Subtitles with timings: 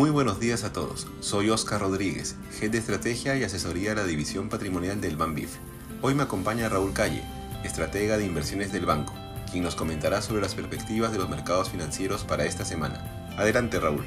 [0.00, 1.06] Muy buenos días a todos.
[1.20, 5.56] Soy Oscar Rodríguez, Head de Estrategia y Asesoría de la División Patrimonial del BANBIF.
[6.00, 7.22] Hoy me acompaña Raúl Calle,
[7.64, 9.12] estratega de inversiones del banco,
[9.52, 13.28] quien nos comentará sobre las perspectivas de los mercados financieros para esta semana.
[13.36, 14.06] Adelante, Raúl.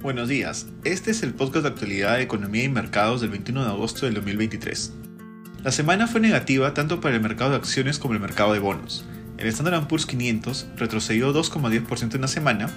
[0.00, 3.68] Buenos días, este es el podcast de actualidad de Economía y Mercados del 21 de
[3.68, 4.94] agosto del 2023.
[5.62, 9.04] La semana fue negativa tanto para el mercado de acciones como el mercado de bonos.
[9.40, 12.68] El Standard Poor's 500 retrocedió 2,10% en la semana,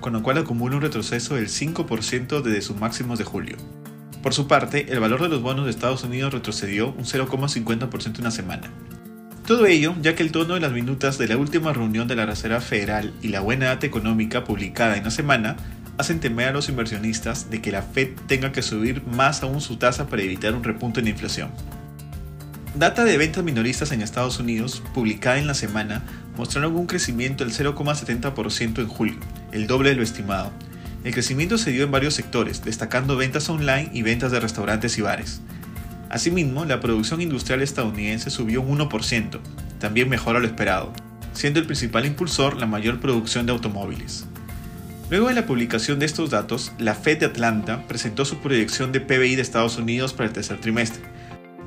[0.00, 3.56] con lo cual acumula un retroceso del 5% desde sus máximos de julio.
[4.22, 8.24] Por su parte, el valor de los bonos de Estados Unidos retrocedió un 0,50% en
[8.24, 8.70] la semana.
[9.48, 12.24] Todo ello ya que el tono de las minutas de la última reunión de la
[12.24, 15.56] Reserva Federal y la buena data económica publicada en la semana
[15.98, 19.76] hacen temer a los inversionistas de que la Fed tenga que subir más aún su
[19.76, 21.50] tasa para evitar un repunte en la inflación.
[22.74, 26.02] Data de ventas minoristas en Estados Unidos, publicada en la semana,
[26.36, 29.18] mostraron un crecimiento del 0,70% en julio,
[29.52, 30.50] el doble de lo estimado.
[31.04, 35.02] El crecimiento se dio en varios sectores, destacando ventas online y ventas de restaurantes y
[35.02, 35.40] bares.
[36.10, 39.40] Asimismo, la producción industrial estadounidense subió un 1%,
[39.78, 40.92] también mejor a lo esperado,
[41.32, 44.26] siendo el principal impulsor la mayor producción de automóviles.
[45.10, 49.00] Luego de la publicación de estos datos, la Fed de Atlanta presentó su proyección de
[49.00, 51.02] PBI de Estados Unidos para el tercer trimestre,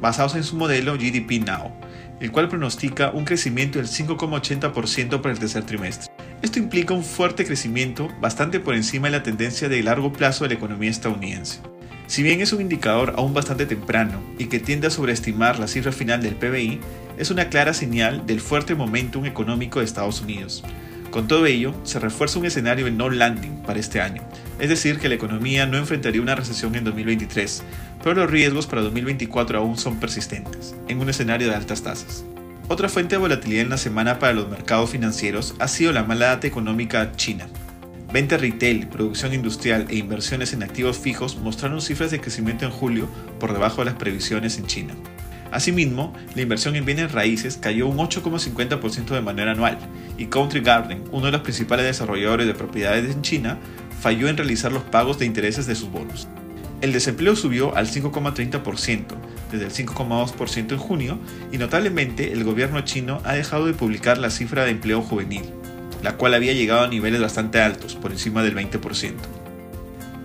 [0.05, 1.71] basados en su modelo GDP Now,
[2.19, 6.13] el cual pronostica un crecimiento del 5,80% para el tercer trimestre.
[6.43, 10.49] Esto implica un fuerte crecimiento bastante por encima de la tendencia de largo plazo de
[10.49, 11.59] la economía estadounidense.
[12.05, 15.91] Si bien es un indicador aún bastante temprano y que tiende a sobreestimar la cifra
[15.91, 16.81] final del PBI,
[17.17, 20.63] es una clara señal del fuerte momentum económico de Estados Unidos.
[21.11, 24.21] Con todo ello, se refuerza un escenario de no landing para este año,
[24.59, 27.63] es decir, que la economía no enfrentaría una recesión en 2023,
[28.03, 32.25] pero los riesgos para 2024 aún son persistentes, en un escenario de altas tasas.
[32.67, 36.27] Otra fuente de volatilidad en la semana para los mercados financieros ha sido la mala
[36.27, 37.47] data económica china.
[38.11, 43.07] Venta retail, producción industrial e inversiones en activos fijos mostraron cifras de crecimiento en julio
[43.39, 44.95] por debajo de las previsiones en China.
[45.55, 49.77] Asimismo, la inversión en bienes raíces cayó un 8,50% de manera anual
[50.17, 53.57] y Country Garden, uno de los principales desarrolladores de propiedades en China,
[54.01, 56.27] falló en realizar los pagos de intereses de sus bonos.
[56.81, 59.05] El desempleo subió al 5,30%,
[59.49, 61.19] desde el 5,2% en junio,
[61.53, 65.44] y notablemente el gobierno chino ha dejado de publicar la cifra de empleo juvenil,
[66.03, 69.13] la cual había llegado a niveles bastante altos, por encima del 20%.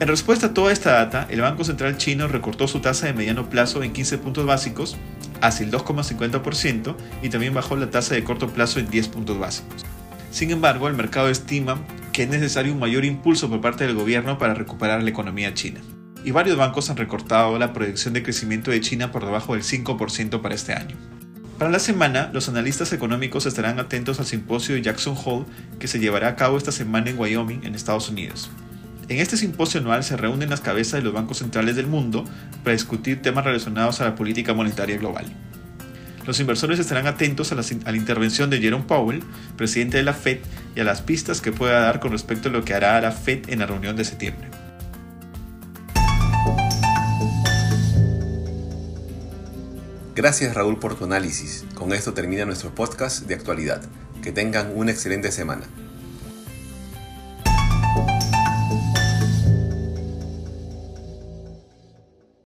[0.00, 3.50] En respuesta a toda esta data, el Banco Central chino recortó su tasa de mediano
[3.50, 4.96] plazo en 15 puntos básicos
[5.40, 9.84] hacia el 2,50% y también bajó la tasa de corto plazo en 10 puntos básicos.
[10.30, 11.80] Sin embargo, el mercado estima
[12.12, 15.80] que es necesario un mayor impulso por parte del gobierno para recuperar la economía china.
[16.24, 20.40] Y varios bancos han recortado la proyección de crecimiento de China por debajo del 5%
[20.42, 20.96] para este año.
[21.58, 25.46] Para la semana, los analistas económicos estarán atentos al simposio de Jackson Hole
[25.78, 28.50] que se llevará a cabo esta semana en Wyoming, en Estados Unidos.
[29.10, 32.24] En este simposio anual se reúnen las cabezas de los bancos centrales del mundo
[32.62, 35.26] para discutir temas relacionados a la política monetaria global.
[36.26, 39.24] Los inversores estarán atentos a la, intervención de Jerome Powell,
[39.56, 40.38] presidente de la Fed,
[40.76, 43.48] y a las pistas que pueda dar con respecto a lo que hará la Fed
[43.48, 44.48] en la reunión de septiembre.
[50.14, 51.64] Gracias Raúl por tu análisis.
[51.74, 53.82] Con esto termina nuestro podcast de actualidad.
[54.22, 55.64] Que tengan una excelente semana.